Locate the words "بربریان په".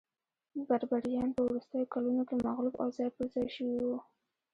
0.67-1.41